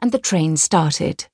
[0.00, 1.26] and the train started.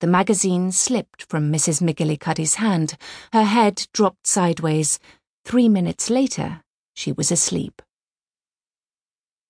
[0.00, 1.80] The magazine slipped from Mrs.
[1.80, 2.96] McGillicuddy's hand.
[3.32, 4.98] Her head dropped sideways.
[5.44, 6.62] Three minutes later,
[6.94, 7.80] she was asleep.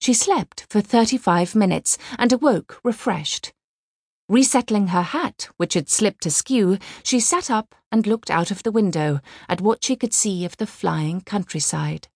[0.01, 3.53] She slept for 35 minutes and awoke refreshed.
[4.29, 8.73] Resettling her hat, which had slipped askew, she sat up and looked out of the
[8.73, 12.09] window at what she could see of the flying countryside.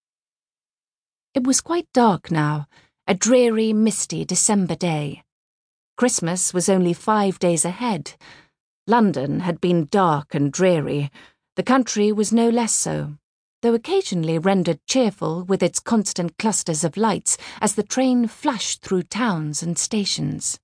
[1.35, 2.67] It was quite dark now,
[3.07, 5.23] a dreary, misty December day.
[5.99, 8.15] Christmas was only five days ahead.
[8.87, 11.11] London had been dark and dreary.
[11.57, 13.17] The country was no less so,
[13.63, 19.03] though occasionally rendered cheerful with its constant clusters of lights as the train flashed through
[19.03, 20.61] towns and stations.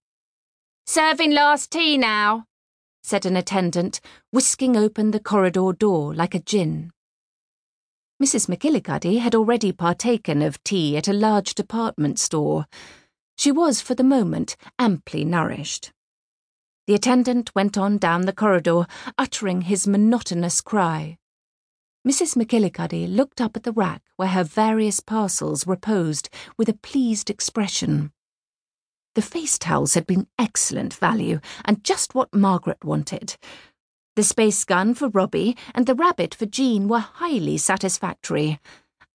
[0.87, 2.45] Serving last tea now,
[3.03, 6.93] said an attendant, whisking open the corridor door like a djinn.
[8.23, 8.49] Mrs.
[8.49, 12.67] McGillicuddy had already partaken of tea at a large department store.
[13.37, 15.93] She was, for the moment, amply nourished.
[16.87, 21.19] The attendant went on down the corridor, uttering his monotonous cry.
[22.07, 22.37] Mrs.
[22.37, 28.13] McGillicuddy looked up at the rack where her various parcels reposed with a pleased expression.
[29.15, 33.37] The face towels had been excellent value and just what Margaret wanted.
[34.17, 38.61] The space gun for Robbie and the rabbit for Jean were highly satisfactory.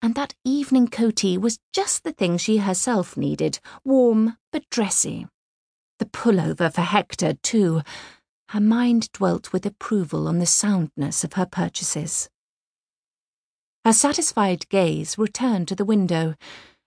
[0.01, 5.27] And that evening coatee was just the thing she herself needed, warm but dressy.
[5.99, 7.83] The pullover for Hector, too.
[8.51, 12.31] Her mind dwelt with approval on the soundness of her purchases.
[13.85, 16.37] Her satisfied gaze returned to the window.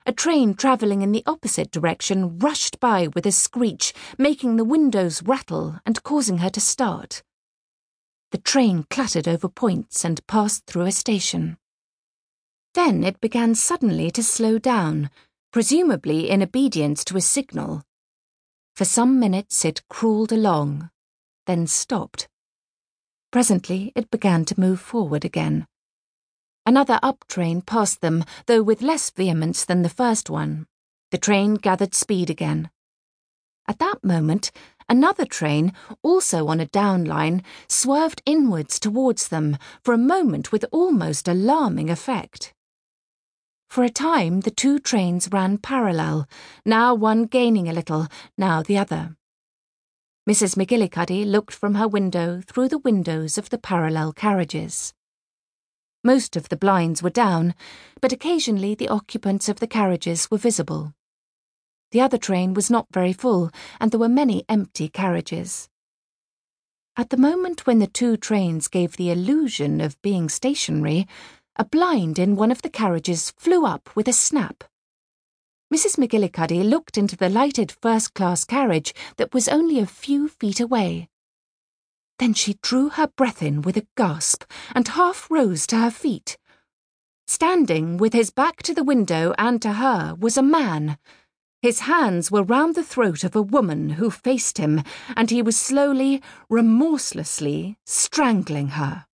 [0.05, 5.21] A train travelling in the opposite direction rushed by with a screech, making the windows
[5.21, 7.21] rattle and causing her to start.
[8.31, 11.57] The train clattered over points and passed through a station.
[12.73, 15.09] Then it began suddenly to slow down,
[15.51, 17.83] presumably in obedience to a signal.
[18.75, 20.89] For some minutes it crawled along,
[21.47, 22.29] then stopped.
[23.29, 25.67] Presently it began to move forward again.
[26.65, 30.65] Another up train passed them, though with less vehemence than the first one.
[31.11, 32.69] The train gathered speed again.
[33.67, 34.51] At that moment,
[34.87, 35.73] another train,
[36.03, 41.89] also on a down line, swerved inwards towards them, for a moment with almost alarming
[41.89, 42.53] effect.
[43.71, 46.27] For a time, the two trains ran parallel,
[46.65, 49.15] now one gaining a little, now the other.
[50.29, 50.57] Mrs.
[50.57, 54.93] McGillicuddy looked from her window through the windows of the parallel carriages.
[56.03, 57.55] Most of the blinds were down,
[58.01, 60.93] but occasionally the occupants of the carriages were visible.
[61.91, 65.69] The other train was not very full, and there were many empty carriages.
[66.97, 71.07] At the moment when the two trains gave the illusion of being stationary,
[71.55, 74.63] a blind in one of the carriages flew up with a snap.
[75.73, 75.97] Mrs.
[75.97, 81.09] McGillicuddy looked into the lighted first class carriage that was only a few feet away.
[82.19, 84.43] Then she drew her breath in with a gasp
[84.75, 86.37] and half rose to her feet.
[87.25, 90.97] Standing with his back to the window and to her was a man.
[91.61, 94.81] His hands were round the throat of a woman who faced him,
[95.15, 99.05] and he was slowly, remorselessly strangling her.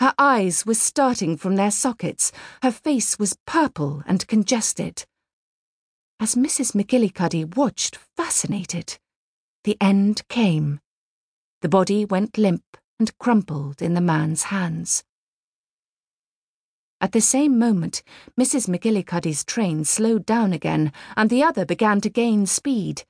[0.00, 5.04] Her eyes were starting from their sockets, her face was purple and congested.
[6.18, 6.72] As Mrs.
[6.74, 8.98] McGillicuddy watched, fascinated,
[9.64, 10.80] the end came.
[11.60, 15.04] The body went limp and crumpled in the man's hands.
[17.02, 18.02] At the same moment,
[18.40, 18.70] Mrs.
[18.70, 23.04] McGillicuddy's train slowed down again, and the other began to gain speed.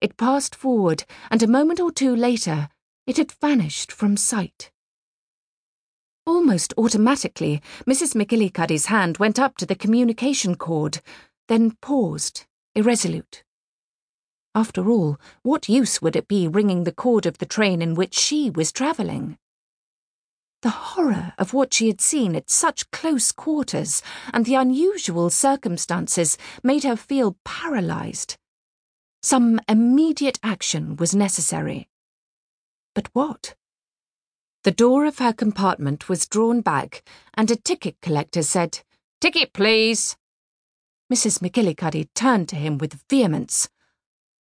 [0.00, 2.70] It passed forward, and a moment or two later,
[3.06, 4.70] it had vanished from sight.
[6.26, 8.14] Almost automatically, Mrs.
[8.14, 11.00] McGillicuddy's hand went up to the communication cord,
[11.48, 13.42] then paused, irresolute.
[14.54, 18.14] After all, what use would it be ringing the cord of the train in which
[18.14, 19.38] she was travelling?
[20.62, 26.36] The horror of what she had seen at such close quarters and the unusual circumstances
[26.62, 28.36] made her feel paralysed.
[29.22, 31.88] Some immediate action was necessary.
[32.94, 33.54] But what?
[34.62, 37.02] The door of her compartment was drawn back,
[37.32, 38.80] and a ticket collector said,
[39.18, 40.16] Ticket, please.
[41.10, 41.38] Mrs.
[41.38, 43.70] McGillicuddy turned to him with vehemence.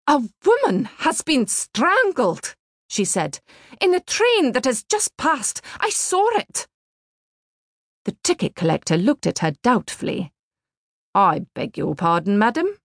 [0.08, 2.56] A woman has been strangled,
[2.88, 3.42] she said,
[3.80, 5.62] in a train that has just passed.
[5.80, 6.68] I saw it.
[8.06, 10.32] The ticket collector looked at her doubtfully.
[11.14, 12.78] I beg your pardon, madam?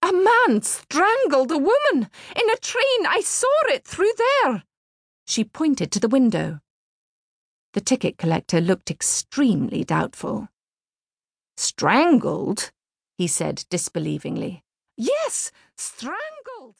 [0.00, 3.06] A man strangled a woman in a train.
[3.06, 4.62] I saw it through there.
[5.26, 6.60] She pointed to the window.
[7.72, 10.48] The ticket collector looked extremely doubtful.
[11.56, 12.70] Strangled?
[13.16, 14.62] he said disbelievingly.
[14.96, 16.62] Yes, strangled.